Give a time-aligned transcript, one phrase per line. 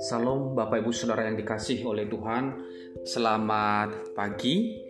[0.00, 2.56] Salam Bapak Ibu Saudara yang dikasih oleh Tuhan.
[3.04, 4.80] Selamat pagi.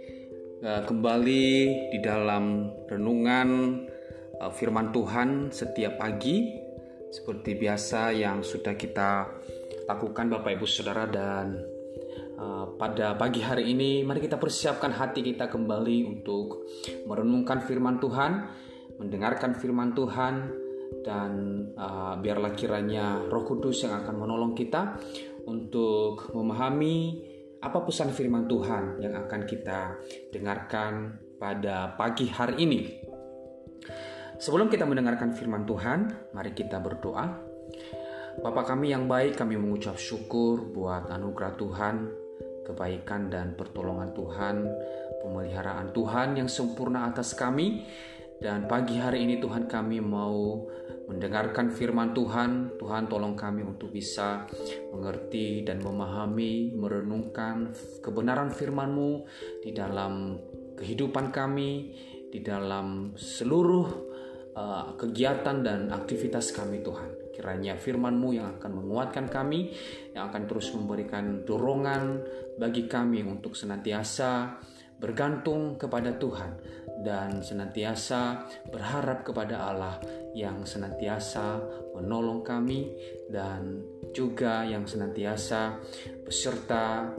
[0.62, 1.46] Eh, Kembali
[1.90, 3.48] di dalam renungan
[4.38, 6.54] eh, firman Tuhan setiap pagi.
[7.10, 9.26] Seperti biasa yang sudah kita
[9.90, 11.58] lakukan Bapak Ibu Saudara Dan
[12.38, 16.70] eh, pada pagi hari ini mari kita persiapkan hati kita kembali untuk
[17.10, 18.70] merenungkan firman Tuhan
[19.02, 20.34] Mendengarkan firman Tuhan
[21.02, 21.32] dan
[21.74, 24.94] uh, biarlah kiranya Roh Kudus yang akan menolong kita
[25.50, 27.18] untuk memahami
[27.58, 29.98] apa pesan firman Tuhan yang akan kita
[30.30, 32.80] dengarkan pada pagi hari ini.
[34.38, 37.26] Sebelum kita mendengarkan firman Tuhan, mari kita berdoa.
[38.38, 41.94] Bapa kami yang baik, kami mengucap syukur buat anugerah Tuhan,
[42.66, 44.66] kebaikan dan pertolongan Tuhan,
[45.22, 47.86] pemeliharaan Tuhan yang sempurna atas kami.
[48.42, 50.66] Dan pagi hari ini Tuhan kami mau
[51.06, 52.74] mendengarkan firman Tuhan.
[52.74, 54.50] Tuhan tolong kami untuk bisa
[54.90, 57.70] mengerti dan memahami, merenungkan
[58.02, 59.22] kebenaran firman-Mu
[59.62, 60.42] di dalam
[60.74, 61.94] kehidupan kami,
[62.34, 63.86] di dalam seluruh
[64.58, 67.30] uh, kegiatan dan aktivitas kami Tuhan.
[67.30, 69.70] Kiranya firman-Mu yang akan menguatkan kami,
[70.18, 72.18] yang akan terus memberikan dorongan
[72.58, 74.58] bagi kami untuk senantiasa
[75.02, 76.54] bergantung kepada Tuhan
[77.02, 79.98] dan senantiasa berharap kepada Allah
[80.38, 81.58] yang senantiasa
[81.98, 82.94] menolong kami
[83.26, 83.82] dan
[84.14, 85.82] juga yang senantiasa
[86.22, 87.10] beserta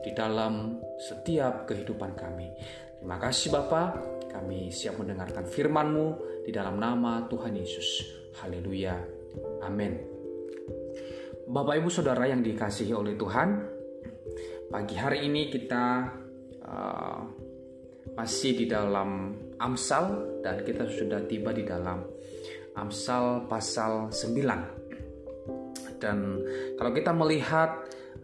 [0.00, 2.48] di dalam setiap kehidupan kami.
[2.98, 3.94] Terima kasih Bapa,
[4.32, 6.06] kami siap mendengarkan firman-Mu
[6.48, 8.08] di dalam nama Tuhan Yesus.
[8.40, 8.96] Haleluya.
[9.62, 10.00] Amin.
[11.48, 13.48] Bapak Ibu Saudara yang dikasihi oleh Tuhan,
[14.68, 16.12] pagi hari ini kita
[16.68, 17.20] uh,
[18.14, 22.04] masih di dalam Amsal dan kita sudah tiba di dalam
[22.78, 25.98] Amsal pasal 9.
[25.98, 26.38] Dan
[26.78, 27.74] kalau kita melihat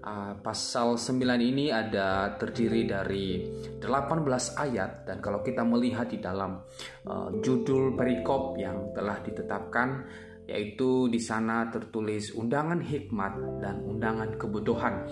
[0.07, 3.51] uh, pasal 9 ini ada terdiri dari
[3.83, 4.23] 18
[4.55, 6.63] ayat dan kalau kita melihat di dalam
[7.11, 10.07] uh, judul perikop yang telah ditetapkan
[10.45, 13.33] yaitu di sana tertulis undangan hikmat
[13.65, 15.09] dan undangan kebutuhan.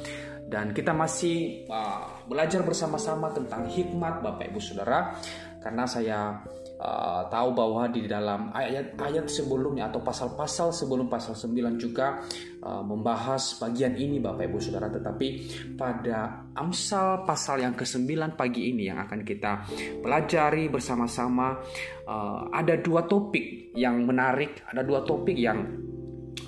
[0.52, 5.16] Dan kita masih uh, belajar bersama-sama tentang hikmat Bapak Ibu Saudara
[5.64, 6.44] karena saya
[6.76, 12.20] uh, tahu bahwa di dalam ayat-ayat sebelumnya atau pasal-pasal sebelum pasal 9 juga
[12.62, 15.28] uh, membahas bagian ini Bapak Ibu Saudara tetapi
[15.76, 19.66] pada Amsal pasal yang ke-9 pagi ini yang akan kita
[20.00, 21.58] pelajari bersama-sama
[22.06, 25.58] uh, ada dua topik yang menarik ada dua topik yang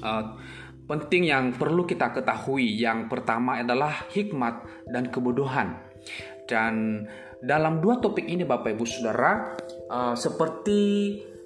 [0.00, 0.24] uh,
[0.84, 2.76] penting yang perlu kita ketahui.
[2.76, 5.80] Yang pertama adalah hikmat dan kebodohan.
[6.44, 7.04] Dan
[7.40, 9.56] dalam dua topik ini Bapak Ibu Saudara
[9.88, 10.80] uh, seperti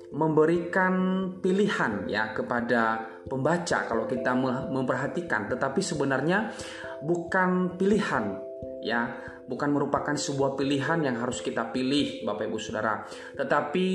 [0.09, 0.95] memberikan
[1.39, 4.33] pilihan ya kepada pembaca kalau kita
[4.73, 5.49] memperhatikan.
[5.53, 6.53] Tetapi sebenarnya
[7.05, 8.49] bukan pilihan
[8.83, 13.01] ya bukan merupakan sebuah pilihan yang harus kita pilih Bapak Ibu Saudara.
[13.33, 13.87] Tetapi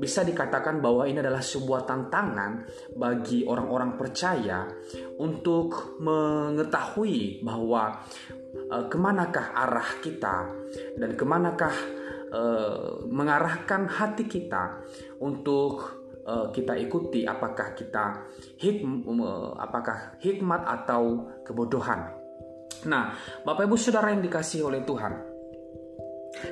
[0.00, 2.64] bisa dikatakan bahwa ini adalah sebuah tantangan
[2.96, 4.64] bagi orang-orang percaya
[5.20, 8.00] untuk mengetahui bahwa
[8.50, 10.36] e, ke manakah arah kita
[10.98, 11.76] dan ke manakah
[12.32, 12.42] e,
[13.06, 14.82] mengarahkan hati kita
[15.24, 18.28] untuk e, kita ikuti apakah kita
[18.60, 18.84] hik,
[19.56, 22.12] apakah hikmat atau kebodohan.
[22.84, 25.34] Nah, Bapak Ibu Saudara yang dikasih oleh Tuhan,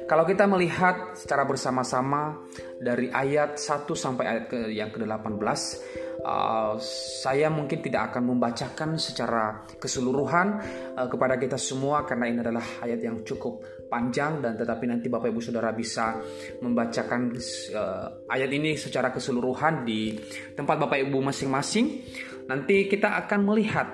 [0.06, 2.38] kalau kita melihat secara bersama-sama
[2.78, 5.58] dari ayat 1 sampai ayat ke yang ke-18,
[6.22, 6.74] uh,
[7.22, 10.48] saya mungkin tidak akan membacakan secara keseluruhan
[10.96, 13.60] uh, kepada kita semua karena ini adalah ayat yang cukup
[13.92, 16.16] panjang dan tetapi nanti Bapak Ibu Saudara bisa
[16.64, 17.36] membacakan
[17.76, 20.16] uh, ayat ini secara keseluruhan di
[20.56, 22.00] tempat Bapak Ibu masing-masing.
[22.48, 23.88] Nanti kita akan melihat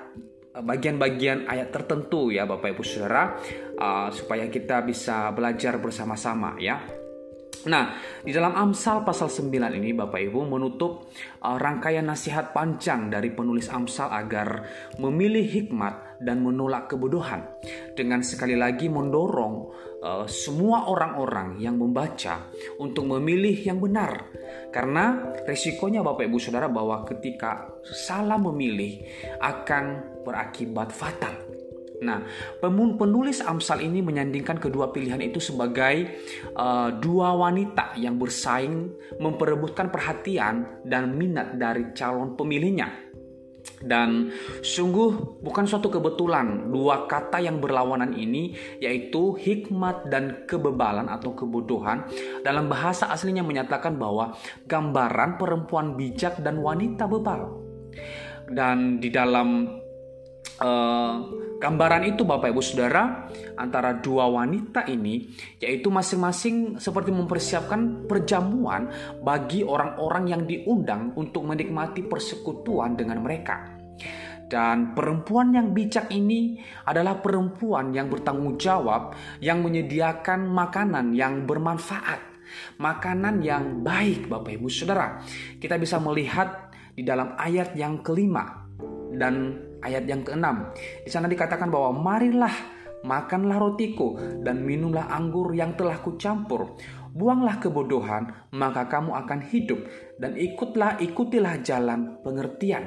[0.55, 3.35] bagian-bagian ayat tertentu ya Bapak Ibu Saudara
[3.75, 6.79] uh, supaya kita bisa belajar bersama-sama ya.
[7.67, 7.91] Nah,
[8.23, 11.11] di dalam Amsal pasal 9 ini Bapak Ibu menutup
[11.43, 14.63] uh, rangkaian nasihat panjang dari penulis Amsal agar
[14.95, 17.43] memilih hikmat dan menolak kebodohan
[17.99, 22.49] dengan sekali lagi mendorong uh, semua orang-orang yang membaca
[22.79, 24.27] untuk memilih yang benar.
[24.69, 29.01] Karena resikonya Bapak Ibu Saudara bahwa ketika salah memilih
[29.41, 29.85] akan
[30.23, 31.49] berakibat fatal.
[31.99, 32.23] Nah,
[32.95, 36.07] penulis Amsal ini menyandingkan kedua pilihan itu sebagai
[36.55, 38.87] uh, dua wanita yang bersaing
[39.19, 43.08] memperebutkan perhatian dan minat dari calon pemilihnya.
[43.79, 51.31] Dan sungguh bukan suatu kebetulan dua kata yang berlawanan ini yaitu hikmat dan kebebalan atau
[51.31, 52.03] kebodohan
[52.43, 54.35] dalam bahasa aslinya menyatakan bahwa
[54.67, 57.55] gambaran perempuan bijak dan wanita bebal.
[58.49, 59.79] Dan di dalam
[60.59, 61.15] uh,
[61.59, 63.27] gambaran itu Bapak Ibu Saudara
[63.59, 65.27] antara dua wanita ini
[65.59, 68.87] yaitu masing-masing seperti mempersiapkan perjamuan
[69.19, 73.75] bagi orang-orang yang diundang untuk menikmati persekutuan dengan mereka.
[74.49, 76.57] Dan perempuan yang bijak ini
[76.89, 79.13] adalah perempuan yang bertanggung jawab,
[79.45, 82.17] yang menyediakan makanan yang bermanfaat,
[82.81, 85.21] makanan yang baik, Bapak Ibu Saudara.
[85.61, 88.65] Kita bisa melihat di dalam ayat yang kelima
[89.13, 90.71] dan ayat yang keenam.
[90.75, 92.53] Di sana dikatakan bahwa marilah
[93.03, 96.75] makanlah rotiku dan minumlah anggur yang telah kucampur.
[97.09, 99.81] Buanglah kebodohan, maka kamu akan hidup
[100.21, 102.85] dan ikutlah ikutilah jalan pengertian.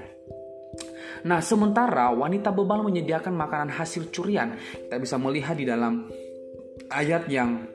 [1.23, 6.07] Nah, sementara wanita bebal menyediakan makanan hasil curian, kita bisa melihat di dalam
[6.91, 7.67] ayat yang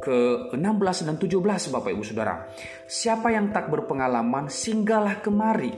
[0.00, 2.48] ke-16 dan 17 Bapak Ibu Saudara.
[2.88, 5.70] Siapa yang tak berpengalaman singgahlah kemari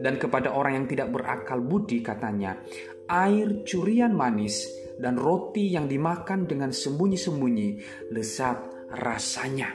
[0.00, 2.56] dan kepada orang yang tidak berakal budi katanya,
[3.10, 7.68] air curian manis dan roti yang dimakan dengan sembunyi-sembunyi
[8.14, 9.72] lezat rasanya.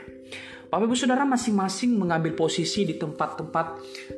[0.68, 3.66] Bapak Ibu Saudara masing-masing mengambil posisi di tempat-tempat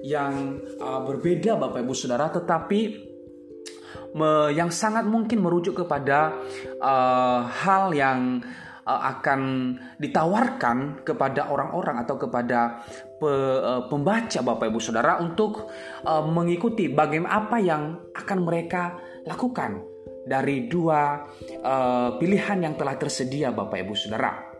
[0.02, 2.80] yang uh, berbeda Bapak Ibu Saudara tetapi
[4.18, 6.34] me, yang sangat mungkin merujuk kepada
[6.82, 8.42] uh, hal yang
[8.98, 9.40] akan
[10.00, 12.82] ditawarkan kepada orang-orang atau kepada
[13.20, 15.70] pe, uh, pembaca Bapak Ibu Saudara untuk
[16.02, 18.98] uh, mengikuti bagaimana apa yang akan mereka
[19.28, 19.84] lakukan
[20.20, 21.26] dari dua
[22.20, 24.50] pilihan yang telah tersedia Bapak Ibu Saudara.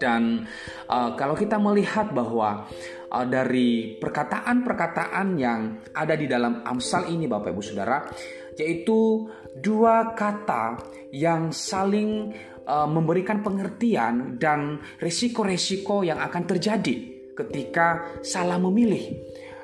[0.00, 0.48] Dan
[0.88, 2.64] uh, kalau kita melihat bahwa
[3.12, 8.08] uh, dari perkataan-perkataan yang ada di dalam Amsal ini Bapak Ibu Saudara,
[8.56, 9.28] yaitu
[9.60, 10.80] dua kata
[11.12, 12.32] yang saling
[12.66, 16.96] uh, memberikan pengertian dan resiko-resiko yang akan terjadi
[17.36, 19.16] ketika salah memilih.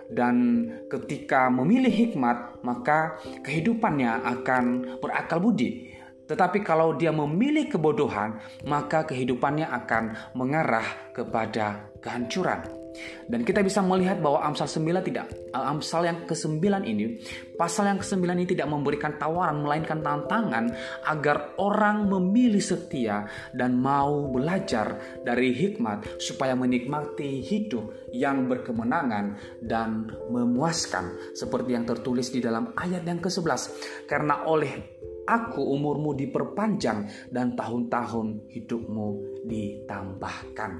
[0.07, 4.65] Dan ketika memilih hikmat, maka kehidupannya akan
[5.03, 5.97] berakal budi
[6.27, 12.86] tetapi kalau dia memilih kebodohan, maka kehidupannya akan mengarah kepada kehancuran.
[13.27, 17.19] Dan kita bisa melihat bahwa Amsal 9 tidak eh, Amsal yang ke-9 ini,
[17.59, 20.71] pasal yang ke-9 ini tidak memberikan tawaran melainkan tantangan
[21.09, 30.11] agar orang memilih setia dan mau belajar dari hikmat supaya menikmati hidup yang berkemenangan dan
[30.31, 33.61] memuaskan seperti yang tertulis di dalam ayat yang ke-11.
[34.07, 34.97] Karena oleh
[35.27, 39.09] aku umurmu diperpanjang dan tahun-tahun hidupmu
[39.45, 40.71] ditambahkan.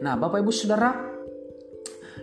[0.00, 1.09] Nah, Bapak Ibu Saudara,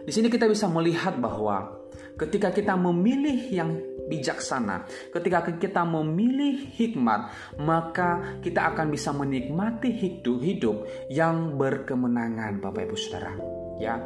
[0.08, 1.68] di sini kita bisa melihat bahwa
[2.16, 3.76] ketika kita memilih yang
[4.08, 7.28] bijaksana, ketika kita memilih hikmat,
[7.60, 13.36] maka kita akan bisa menikmati hidup-hidup yang berkemenangan, Bapak Ibu Saudara.
[13.84, 14.00] Ya,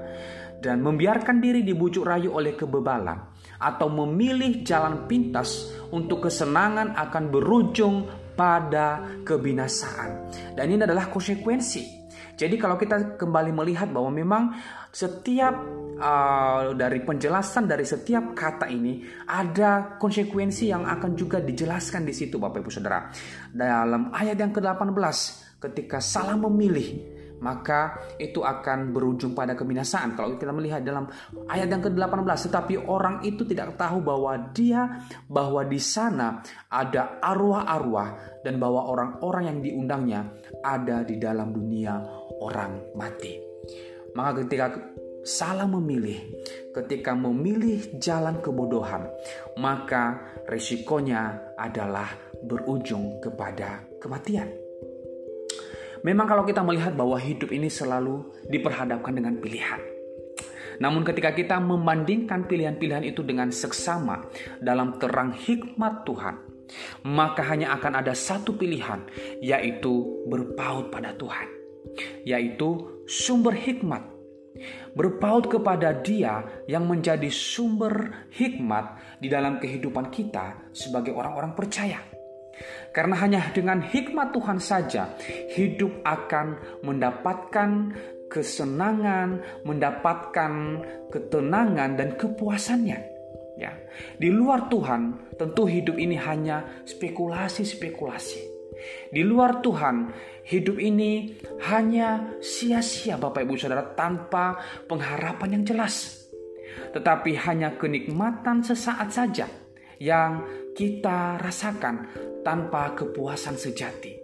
[0.59, 3.21] dan membiarkan diri dibujuk rayu oleh kebebalan
[3.61, 10.33] atau memilih jalan pintas untuk kesenangan akan berujung pada kebinasaan.
[10.57, 12.01] Dan ini adalah konsekuensi.
[12.35, 14.43] Jadi kalau kita kembali melihat bahwa memang
[14.89, 22.13] setiap uh, dari penjelasan dari setiap kata ini ada konsekuensi yang akan juga dijelaskan di
[22.17, 23.07] situ Bapak Ibu Saudara.
[23.53, 24.97] Dalam ayat yang ke-18
[25.61, 30.13] ketika salah memilih maka itu akan berujung pada kebinasaan.
[30.13, 31.09] Kalau kita melihat dalam
[31.49, 38.39] ayat yang ke-18, tetapi orang itu tidak tahu bahwa dia bahwa di sana ada arwah-arwah
[38.45, 40.21] dan bahwa orang-orang yang diundangnya
[40.61, 41.97] ada di dalam dunia
[42.45, 43.41] orang mati.
[44.13, 44.90] Maka ketika
[45.21, 46.17] salah memilih,
[46.73, 49.05] ketika memilih jalan kebodohan,
[49.57, 52.09] maka resikonya adalah
[52.41, 54.49] berujung kepada kematian.
[56.01, 59.81] Memang kalau kita melihat bahwa hidup ini selalu diperhadapkan dengan pilihan.
[60.81, 64.25] Namun ketika kita membandingkan pilihan-pilihan itu dengan seksama
[64.57, 66.35] dalam terang hikmat Tuhan,
[67.05, 69.05] maka hanya akan ada satu pilihan,
[69.45, 71.45] yaitu berpaut pada Tuhan,
[72.25, 74.20] yaitu sumber hikmat.
[74.91, 82.03] Berpaut kepada Dia yang menjadi sumber hikmat di dalam kehidupan kita sebagai orang-orang percaya.
[82.91, 85.15] Karena hanya dengan hikmat Tuhan saja
[85.55, 87.95] hidup akan mendapatkan
[88.27, 90.53] kesenangan, mendapatkan
[91.11, 92.99] ketenangan dan kepuasannya.
[93.59, 93.71] Ya.
[94.17, 98.50] Di luar Tuhan, tentu hidup ini hanya spekulasi-spekulasi.
[99.09, 100.09] Di luar Tuhan,
[100.47, 101.37] hidup ini
[101.69, 104.57] hanya sia-sia Bapak Ibu Saudara tanpa
[104.89, 106.21] pengharapan yang jelas.
[106.91, 109.47] tetapi hanya kenikmatan sesaat saja
[110.01, 112.09] yang kita rasakan
[112.41, 114.17] tanpa kepuasan sejati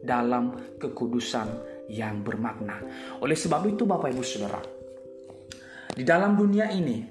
[0.00, 1.48] dalam kekudusan
[1.90, 2.80] yang bermakna.
[3.20, 4.62] Oleh sebab itu Bapak Ibu Saudara,
[5.92, 7.02] di dalam dunia ini,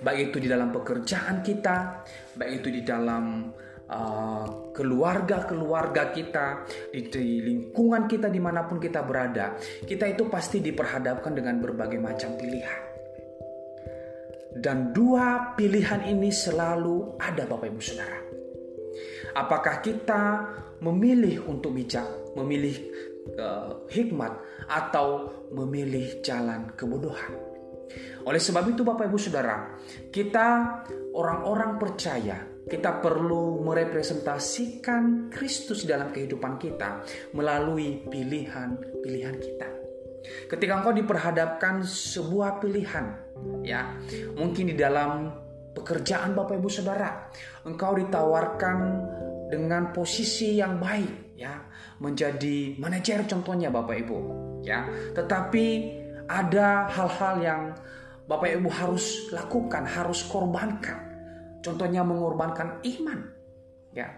[0.00, 2.02] baik itu di dalam pekerjaan kita,
[2.34, 3.52] baik itu di dalam
[3.90, 10.60] uh, keluarga-keluarga kita, di, di lingkungan kita di mana pun kita berada, kita itu pasti
[10.64, 12.82] diperhadapkan dengan berbagai macam pilihan.
[14.54, 18.18] Dan dua pilihan ini selalu ada Bapak Ibu Saudara.
[19.34, 20.22] Apakah kita
[20.78, 22.06] memilih untuk bijak,
[22.38, 22.78] memilih
[23.34, 24.30] uh, hikmat
[24.70, 27.34] atau memilih jalan kebodohan?
[28.24, 29.74] Oleh sebab itu Bapak Ibu Saudara,
[30.14, 30.80] kita
[31.18, 37.04] orang-orang percaya kita perlu merepresentasikan Kristus dalam kehidupan kita
[37.36, 39.68] melalui pilihan-pilihan kita.
[40.48, 43.06] Ketika engkau diperhadapkan sebuah pilihan,
[43.60, 43.92] ya,
[44.32, 45.28] mungkin di dalam
[45.76, 47.28] pekerjaan Bapak Ibu Saudara,
[47.68, 48.78] engkau ditawarkan
[49.52, 51.60] dengan posisi yang baik, ya,
[52.00, 54.18] menjadi manajer contohnya Bapak Ibu,
[54.64, 54.88] ya.
[55.12, 55.66] Tetapi
[56.24, 57.62] ada hal-hal yang
[58.24, 61.13] Bapak Ibu harus lakukan, harus korbankan.
[61.64, 63.24] Contohnya mengorbankan iman,
[63.96, 64.12] ya.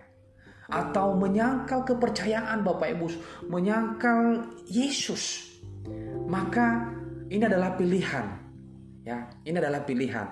[0.66, 3.06] Atau menyangkal kepercayaan Bapak Ibu,
[3.46, 5.54] menyangkal Yesus
[6.26, 6.90] maka
[7.30, 8.26] ini adalah pilihan.
[9.06, 10.26] Ya, ini adalah pilihan.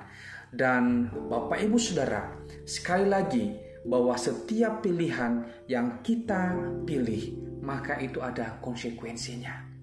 [0.50, 2.35] Dan Bapak Ibu Saudara,
[2.66, 3.54] sekali lagi
[3.87, 9.74] bahwa setiap pilihan yang kita pilih, maka itu ada konsekuensinya.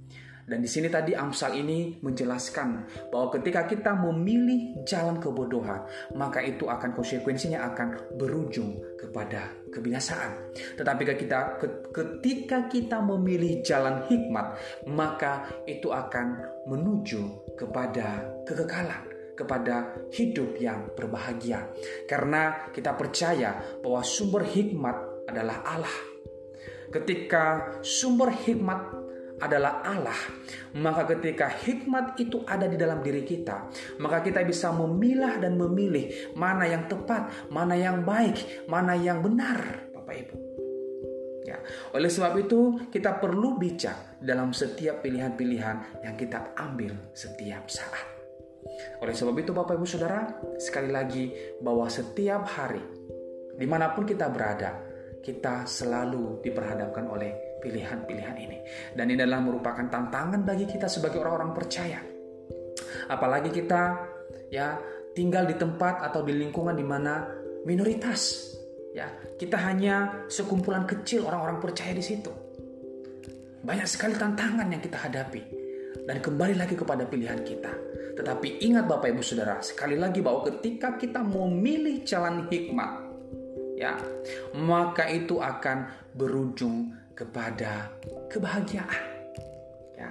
[0.45, 2.69] Dan di sini tadi Amsal ini menjelaskan
[3.09, 5.85] bahwa ketika kita memilih jalan kebodohan,
[6.17, 10.53] maka itu akan konsekuensinya akan berujung kepada kebinasaan.
[10.77, 14.57] Tetapi kita ketika kita memilih jalan hikmat,
[14.89, 21.65] maka itu akan menuju kepada kekekalan kepada hidup yang berbahagia.
[22.05, 25.97] Karena kita percaya bahwa sumber hikmat adalah Allah.
[26.91, 29.00] Ketika sumber hikmat
[29.41, 30.21] adalah Allah,
[30.77, 33.67] maka ketika hikmat itu ada di dalam diri kita,
[33.97, 39.91] maka kita bisa memilah dan memilih mana yang tepat, mana yang baik, mana yang benar,
[39.91, 40.35] Bapak Ibu.
[41.41, 41.57] Ya,
[41.97, 48.05] oleh sebab itu kita perlu bijak dalam setiap pilihan-pilihan yang kita ambil setiap saat.
[49.01, 53.01] Oleh sebab itu Bapak Ibu Saudara, sekali lagi bahwa setiap hari
[53.57, 54.79] di mana pun kita berada,
[55.21, 58.57] kita selalu diperhadapkan oleh pilihan-pilihan ini.
[58.97, 62.01] Dan ini adalah merupakan tantangan bagi kita sebagai orang-orang percaya.
[63.07, 63.81] Apalagi kita
[64.49, 64.75] ya
[65.13, 67.29] tinggal di tempat atau di lingkungan di mana
[67.63, 68.51] minoritas.
[68.91, 69.07] Ya,
[69.39, 72.31] kita hanya sekumpulan kecil orang-orang percaya di situ.
[73.61, 75.41] Banyak sekali tantangan yang kita hadapi.
[76.01, 77.71] Dan kembali lagi kepada pilihan kita.
[78.17, 82.91] Tetapi ingat Bapak Ibu Saudara, sekali lagi bahwa ketika kita memilih jalan hikmat,
[83.79, 83.95] ya,
[84.59, 86.91] maka itu akan berujung
[87.21, 87.93] kepada
[88.33, 89.05] kebahagiaan.
[89.93, 90.09] Ya,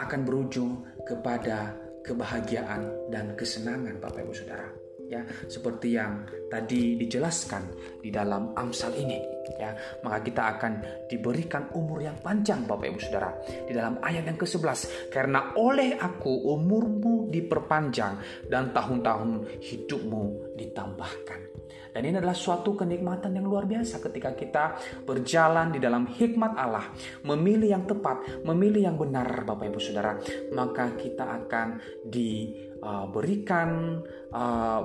[0.00, 4.68] akan berujung kepada kebahagiaan dan kesenangan Bapak Ibu Saudara.
[5.06, 7.62] Ya, seperti yang tadi dijelaskan
[8.00, 9.20] di dalam Amsal ini,
[9.54, 9.70] ya,
[10.02, 10.72] maka kita akan
[11.06, 16.50] diberikan umur yang panjang Bapak Ibu Saudara di dalam ayat yang ke-11 karena oleh aku
[16.50, 21.56] umurmu diperpanjang dan tahun-tahun hidupmu ditambahkan.
[21.96, 24.64] Dan ini adalah suatu kenikmatan yang luar biasa ketika kita
[25.08, 26.92] berjalan di dalam hikmat Allah,
[27.24, 30.20] memilih yang tepat, memilih yang benar Bapak Ibu Saudara,
[30.52, 33.96] maka kita akan diberikan
[34.28, 34.82] uh,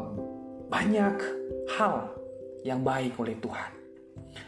[0.71, 1.15] banyak
[1.75, 2.15] hal
[2.63, 3.80] yang baik oleh Tuhan.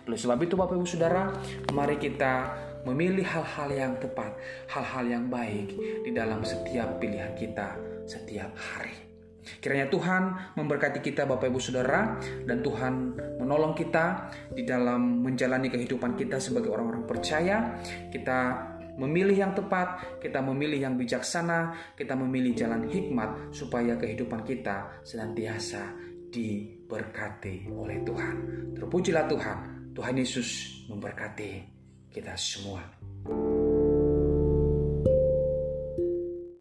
[0.08, 1.32] Oleh sebab itu Bapak Ibu Saudara,
[1.72, 4.36] mari kita memilih hal-hal yang tepat,
[4.68, 5.72] hal-hal yang baik
[6.04, 8.96] di dalam setiap pilihan kita setiap hari.
[9.60, 12.16] Kiranya Tuhan memberkati kita Bapak Ibu Saudara
[12.48, 17.76] dan Tuhan menolong kita di dalam menjalani kehidupan kita sebagai orang-orang percaya.
[18.08, 25.04] Kita memilih yang tepat, kita memilih yang bijaksana, kita memilih jalan hikmat supaya kehidupan kita
[25.04, 25.92] senantiasa
[26.94, 28.36] diberkati oleh Tuhan.
[28.78, 29.58] Terpujilah Tuhan.
[29.98, 30.50] Tuhan Yesus
[30.90, 31.52] memberkati
[32.14, 32.86] kita semua.